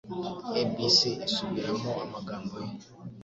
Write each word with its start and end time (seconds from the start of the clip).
ABC 0.61 0.99
isubiramo 1.27 1.91
amagambo 2.05 2.55
ye 2.65 2.73